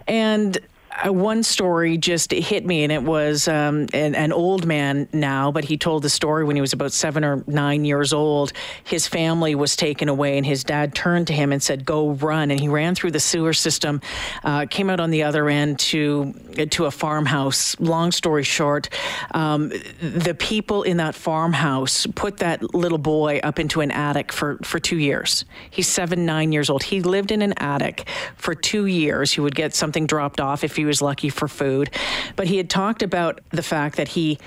and 0.07 0.57
one 1.05 1.43
story 1.43 1.97
just 1.97 2.31
hit 2.31 2.65
me, 2.65 2.83
and 2.83 2.91
it 2.91 3.03
was 3.03 3.47
um, 3.47 3.87
an, 3.93 4.15
an 4.15 4.31
old 4.31 4.65
man 4.65 5.07
now, 5.11 5.51
but 5.51 5.63
he 5.63 5.77
told 5.77 6.03
the 6.03 6.09
story 6.09 6.43
when 6.43 6.55
he 6.55 6.61
was 6.61 6.73
about 6.73 6.91
seven 6.91 7.23
or 7.23 7.43
nine 7.47 7.85
years 7.85 8.13
old. 8.13 8.53
His 8.83 9.07
family 9.07 9.55
was 9.55 9.75
taken 9.75 10.09
away, 10.09 10.37
and 10.37 10.45
his 10.45 10.63
dad 10.63 10.93
turned 10.93 11.27
to 11.27 11.33
him 11.33 11.51
and 11.51 11.61
said, 11.61 11.85
"Go 11.85 12.11
run!" 12.11 12.51
And 12.51 12.59
he 12.59 12.67
ran 12.67 12.95
through 12.95 13.11
the 13.11 13.19
sewer 13.19 13.53
system, 13.53 14.01
uh, 14.43 14.65
came 14.69 14.89
out 14.89 14.99
on 14.99 15.09
the 15.09 15.23
other 15.23 15.49
end 15.49 15.79
to 15.79 16.33
to 16.71 16.85
a 16.85 16.91
farmhouse. 16.91 17.79
Long 17.79 18.11
story 18.11 18.43
short, 18.43 18.89
um, 19.31 19.69
the 20.01 20.35
people 20.37 20.83
in 20.83 20.97
that 20.97 21.15
farmhouse 21.15 22.05
put 22.15 22.37
that 22.37 22.73
little 22.75 22.97
boy 22.97 23.39
up 23.43 23.59
into 23.59 23.81
an 23.81 23.91
attic 23.91 24.31
for 24.31 24.59
for 24.63 24.79
two 24.79 24.97
years. 24.97 25.45
He's 25.69 25.87
seven, 25.87 26.25
nine 26.25 26.51
years 26.51 26.69
old. 26.69 26.83
He 26.83 27.01
lived 27.01 27.31
in 27.31 27.41
an 27.41 27.53
attic 27.57 28.07
for 28.35 28.53
two 28.53 28.85
years. 28.85 29.31
He 29.31 29.41
would 29.41 29.55
get 29.55 29.73
something 29.73 30.05
dropped 30.05 30.39
off 30.39 30.63
if 30.63 30.75
he 30.75 30.82
was 30.85 31.01
lucky 31.01 31.29
for 31.29 31.47
food, 31.47 31.89
but 32.35 32.47
he 32.47 32.57
had 32.57 32.69
talked 32.69 33.03
about 33.03 33.41
the 33.49 33.63
fact 33.63 33.97
that 33.97 34.09
he 34.09 34.39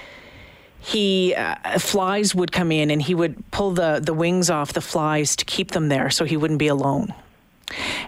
he 0.78 1.34
uh, 1.34 1.78
flies 1.78 2.34
would 2.34 2.52
come 2.52 2.70
in 2.70 2.90
and 2.90 3.02
he 3.02 3.14
would 3.14 3.50
pull 3.50 3.72
the 3.72 4.00
the 4.02 4.14
wings 4.14 4.50
off 4.50 4.72
the 4.72 4.80
flies 4.80 5.36
to 5.36 5.44
keep 5.44 5.72
them 5.72 5.88
there 5.88 6.10
so 6.10 6.24
he 6.24 6.36
wouldn't 6.36 6.58
be 6.58 6.68
alone. 6.68 7.12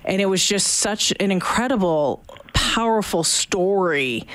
And 0.04 0.20
it 0.20 0.26
was 0.26 0.46
just 0.46 0.66
such 0.66 1.12
an 1.18 1.32
incredible 1.32 2.22
powerful 2.54 3.24
story 3.24 4.26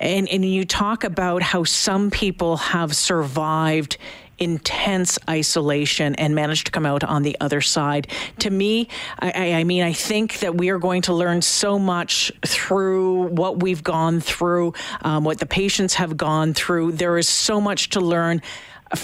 and 0.00 0.28
and 0.28 0.44
you 0.44 0.64
talk 0.64 1.04
about 1.04 1.42
how 1.42 1.64
some 1.64 2.10
people 2.10 2.56
have 2.56 2.96
survived 2.96 3.98
intense 4.40 5.18
isolation 5.28 6.14
and 6.14 6.34
managed 6.34 6.66
to 6.66 6.72
come 6.72 6.86
out 6.86 7.04
on 7.04 7.22
the 7.22 7.36
other 7.40 7.60
side. 7.60 8.08
To 8.38 8.50
me, 8.50 8.88
I, 9.18 9.52
I, 9.52 9.64
mean, 9.64 9.82
I 9.82 9.92
think 9.92 10.40
that 10.40 10.56
we 10.56 10.70
are 10.70 10.78
going 10.78 11.02
to 11.02 11.14
learn 11.14 11.42
so 11.42 11.78
much 11.78 12.32
through 12.44 13.28
what 13.28 13.62
we've 13.62 13.84
gone 13.84 14.20
through, 14.20 14.72
um, 15.02 15.24
what 15.24 15.38
the 15.38 15.46
patients 15.46 15.94
have 15.94 16.16
gone 16.16 16.54
through. 16.54 16.92
There 16.92 17.18
is 17.18 17.28
so 17.28 17.60
much 17.60 17.90
to 17.90 18.00
learn 18.00 18.40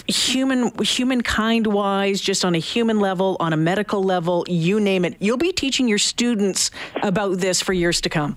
human 0.09 0.73
humankind 0.83 1.67
wise 1.67 2.21
just 2.21 2.45
on 2.45 2.57
a 2.57 2.59
human 2.59 2.99
level 2.99 3.37
on 3.39 3.53
a 3.53 3.57
medical 3.57 4.03
level 4.03 4.45
you 4.49 4.81
name 4.81 5.05
it 5.05 5.15
you'll 5.21 5.37
be 5.37 5.53
teaching 5.53 5.87
your 5.87 5.99
students 5.99 6.73
about 7.05 7.39
this 7.39 7.63
for 7.63 7.73
years 7.73 8.01
to 8.01 8.09
come 8.09 8.35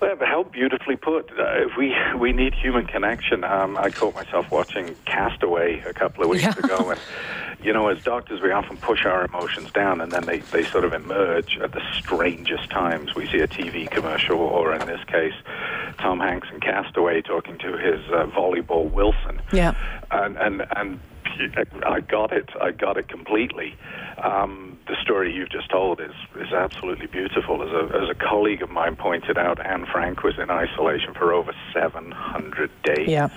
how 0.00 0.44
beautifully 0.44 0.96
put. 0.96 1.30
Uh, 1.38 1.66
we 1.76 1.94
we 2.18 2.32
need 2.32 2.54
human 2.54 2.86
connection. 2.86 3.44
Um, 3.44 3.76
I 3.76 3.90
caught 3.90 4.14
myself 4.14 4.50
watching 4.50 4.94
Castaway 5.06 5.80
a 5.80 5.92
couple 5.92 6.24
of 6.24 6.30
weeks 6.30 6.42
Yeah. 6.44 6.54
ago, 6.58 6.90
and 6.90 7.00
you 7.62 7.72
know, 7.72 7.88
as 7.88 8.02
doctors, 8.02 8.40
we 8.40 8.50
often 8.52 8.76
push 8.76 9.04
our 9.04 9.24
emotions 9.24 9.70
down, 9.72 10.00
and 10.00 10.12
then 10.12 10.24
they 10.24 10.38
they 10.38 10.64
sort 10.64 10.84
of 10.84 10.92
emerge 10.92 11.58
at 11.58 11.72
the 11.72 11.82
strangest 11.94 12.70
times. 12.70 13.14
We 13.14 13.26
see 13.28 13.38
a 13.40 13.48
TV 13.48 13.90
commercial, 13.90 14.38
or 14.38 14.74
in 14.74 14.86
this 14.86 15.02
case, 15.04 15.34
Tom 15.98 16.20
Hanks 16.20 16.48
in 16.52 16.60
Castaway 16.60 17.22
talking 17.22 17.58
to 17.58 17.76
his 17.76 18.00
uh, 18.10 18.26
volleyball 18.26 18.90
Wilson. 18.90 19.40
Yeah. 19.52 19.74
and 20.10 20.36
and 20.38 20.66
and 20.76 21.00
I 21.86 22.00
got 22.00 22.32
it. 22.32 22.48
I 22.60 22.70
got 22.72 22.96
it 22.96 23.08
completely. 23.08 23.76
Um, 24.22 24.78
the 24.86 24.96
story 25.02 25.32
you've 25.34 25.50
just 25.50 25.70
told 25.70 26.00
is 26.00 26.12
is 26.36 26.52
absolutely 26.52 27.06
beautiful. 27.06 27.62
As 27.62 27.70
a 27.70 28.02
as 28.02 28.08
a 28.08 28.14
colleague 28.14 28.62
of 28.62 28.70
mine 28.70 28.96
pointed 28.96 29.38
out, 29.38 29.64
Anne 29.64 29.86
Frank 29.86 30.22
was 30.22 30.38
in 30.38 30.50
isolation 30.50 31.14
for 31.14 31.32
over 31.32 31.52
700 31.72 32.70
days. 32.82 33.08
Yeah. 33.08 33.28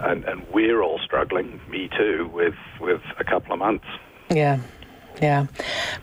and 0.00 0.24
and 0.24 0.46
we're 0.52 0.82
all 0.82 0.98
struggling. 1.04 1.60
Me 1.68 1.88
too, 1.96 2.30
with 2.32 2.54
with 2.80 3.02
a 3.18 3.24
couple 3.24 3.52
of 3.52 3.58
months. 3.58 3.86
Yeah. 4.30 4.60
Yeah. 5.20 5.46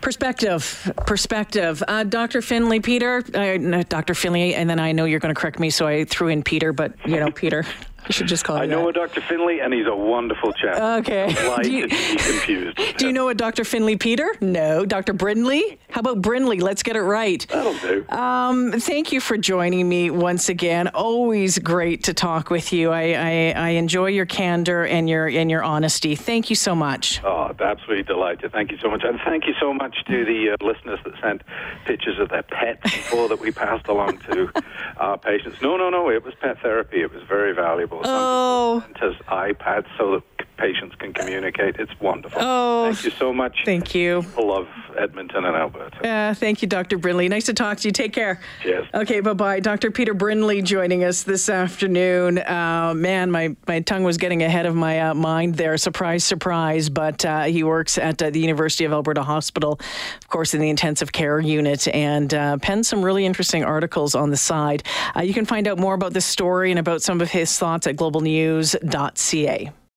Perspective. 0.02 0.92
Perspective. 1.06 1.82
Uh, 1.88 2.04
Dr. 2.04 2.42
Finley, 2.42 2.80
Peter, 2.80 3.24
uh, 3.34 3.56
no, 3.58 3.82
Dr. 3.82 4.14
Finley, 4.14 4.54
and 4.54 4.68
then 4.68 4.78
I 4.78 4.92
know 4.92 5.06
you're 5.06 5.20
going 5.20 5.34
to 5.34 5.40
correct 5.40 5.58
me, 5.58 5.70
so 5.70 5.86
I 5.86 6.04
threw 6.04 6.28
in 6.28 6.42
Peter, 6.42 6.74
but, 6.74 6.92
you 7.06 7.18
know, 7.18 7.30
Peter. 7.30 7.64
I 8.08 8.12
should 8.12 8.28
just 8.28 8.44
call 8.44 8.56
him. 8.56 8.62
I 8.62 8.66
know 8.66 8.82
that. 8.84 8.90
a 8.90 8.92
Dr. 8.92 9.20
Finley, 9.20 9.60
and 9.60 9.74
he's 9.74 9.86
a 9.86 9.94
wonderful 9.94 10.52
chap. 10.52 10.78
Okay. 11.00 11.34
Do 11.62 11.70
you- 11.70 11.88
confused. 11.88 12.78
Do 12.98 13.06
you 13.06 13.12
know 13.12 13.28
a 13.28 13.34
Dr. 13.34 13.64
Finley 13.64 13.96
Peter? 13.96 14.28
No. 14.40 14.84
Dr. 14.86 15.12
Brindley? 15.12 15.78
How 15.90 16.00
about 16.00 16.22
Brindley? 16.22 16.60
Let's 16.60 16.82
get 16.82 16.96
it 16.96 17.02
right. 17.02 17.44
That'll 17.48 17.74
do. 17.78 18.04
Um, 18.08 18.72
thank 18.72 19.12
you 19.12 19.20
for 19.20 19.36
joining 19.36 19.88
me 19.88 20.10
once 20.10 20.48
again. 20.48 20.88
Always 20.88 21.58
great 21.58 22.04
to 22.04 22.14
talk 22.14 22.50
with 22.50 22.72
you. 22.72 22.90
I, 22.90 23.02
I, 23.12 23.54
I 23.56 23.68
enjoy 23.70 24.06
your 24.06 24.26
candor 24.26 24.84
and 24.84 25.08
your 25.08 25.26
and 25.26 25.50
your 25.50 25.62
honesty. 25.62 26.14
Thank 26.14 26.50
you 26.50 26.56
so 26.56 26.74
much. 26.74 27.22
Oh, 27.24 27.54
absolutely 27.60 28.02
delighted. 28.04 28.52
Thank 28.52 28.70
you 28.72 28.78
so 28.78 28.90
much. 28.90 29.02
And 29.04 29.18
thank 29.24 29.46
you 29.46 29.54
so 29.60 29.72
much 29.72 29.96
to 30.06 30.24
the 30.24 30.50
uh, 30.60 30.64
listeners 30.64 30.98
that 31.04 31.14
sent 31.20 31.42
pictures 31.84 32.18
of 32.18 32.28
their 32.30 32.42
pets 32.42 32.82
before 32.82 33.28
that 33.28 33.40
we 33.40 33.50
passed 33.52 33.88
along 33.88 34.18
to 34.30 34.50
our 34.98 35.18
patients. 35.18 35.60
No, 35.62 35.76
no, 35.76 35.90
no, 35.90 36.10
it 36.10 36.22
was 36.24 36.34
pet 36.40 36.60
therapy. 36.62 37.00
It 37.02 37.12
was 37.12 37.22
very 37.24 37.52
valuable. 37.54 37.95
People. 37.98 38.10
Oh. 38.10 38.84
IPads 39.28 39.86
so 39.98 40.12
that 40.12 40.35
patients 40.56 40.94
can 40.96 41.12
communicate. 41.12 41.76
It's 41.78 41.92
wonderful. 42.00 42.38
Oh. 42.40 42.92
Thank 42.92 43.04
you 43.04 43.10
so 43.12 43.32
much. 43.32 43.62
Thank 43.64 43.94
you. 43.94 44.22
People 44.22 44.48
love 44.48 44.68
Edmonton 44.96 45.44
and 45.44 45.56
Alberta. 45.56 46.06
Uh, 46.06 46.34
thank 46.34 46.62
you, 46.62 46.68
Dr. 46.68 46.98
Brindley. 46.98 47.28
Nice 47.28 47.46
to 47.46 47.54
talk 47.54 47.78
to 47.78 47.88
you. 47.88 47.92
Take 47.92 48.12
care. 48.12 48.40
Cheers. 48.62 48.86
Okay, 48.94 49.20
bye 49.20 49.34
bye. 49.34 49.60
Dr. 49.60 49.90
Peter 49.90 50.14
Brindley 50.14 50.62
joining 50.62 51.04
us 51.04 51.22
this 51.22 51.48
afternoon. 51.48 52.38
Uh, 52.38 52.94
man, 52.96 53.30
my, 53.30 53.54
my 53.66 53.80
tongue 53.80 54.04
was 54.04 54.16
getting 54.16 54.42
ahead 54.42 54.66
of 54.66 54.74
my 54.74 55.00
uh, 55.00 55.14
mind 55.14 55.56
there. 55.56 55.76
Surprise, 55.76 56.24
surprise. 56.24 56.88
But 56.88 57.24
uh, 57.24 57.44
he 57.44 57.62
works 57.62 57.98
at 57.98 58.22
uh, 58.22 58.30
the 58.30 58.40
University 58.40 58.84
of 58.84 58.92
Alberta 58.92 59.22
Hospital, 59.22 59.78
of 60.20 60.28
course, 60.28 60.54
in 60.54 60.60
the 60.60 60.70
intensive 60.70 61.12
care 61.12 61.40
unit, 61.40 61.86
and 61.88 62.32
uh, 62.32 62.56
penned 62.58 62.86
some 62.86 63.04
really 63.04 63.26
interesting 63.26 63.64
articles 63.64 64.14
on 64.14 64.30
the 64.30 64.36
side. 64.36 64.82
Uh, 65.16 65.22
you 65.22 65.34
can 65.34 65.44
find 65.44 65.68
out 65.68 65.78
more 65.78 65.94
about 65.94 66.12
this 66.12 66.26
story 66.26 66.70
and 66.70 66.78
about 66.78 67.02
some 67.02 67.20
of 67.20 67.30
his 67.30 67.56
thoughts 67.58 67.86
at 67.86 67.96
globalnews.ca. 67.96 69.72